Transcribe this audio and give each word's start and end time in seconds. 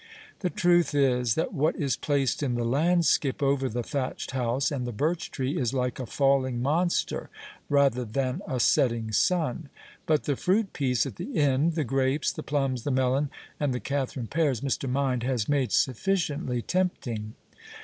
The 0.39 0.49
truth 0.49 0.95
is, 0.95 1.35
that 1.35 1.53
what 1.53 1.75
is 1.75 1.95
placed 1.95 2.41
in 2.41 2.55
the 2.55 2.65
landskip 2.65 3.43
over 3.43 3.69
the 3.69 3.83
thatched 3.83 4.31
house, 4.31 4.71
and 4.71 4.87
the 4.87 4.91
birch 4.91 5.29
tree, 5.29 5.55
is 5.59 5.75
like 5.75 5.99
a 5.99 6.07
falling 6.07 6.59
monster 6.59 7.29
rather 7.69 8.03
than 8.03 8.41
a 8.47 8.59
setting 8.59 9.11
sun; 9.11 9.69
but 10.07 10.23
the 10.23 10.35
fruit 10.35 10.73
piece 10.73 11.05
at 11.05 11.17
the 11.17 11.37
end, 11.37 11.73
the 11.75 11.83
grapes, 11.83 12.31
the 12.31 12.41
plums, 12.41 12.81
the 12.81 12.89
melon, 12.89 13.29
and 13.59 13.75
the 13.75 13.79
Catharine 13.79 14.25
pears, 14.25 14.61
Mr. 14.61 14.89
Mynde 14.91 15.21
has 15.21 15.47
made 15.47 15.71
sufficiently 15.71 16.63
tempting. 16.63 17.33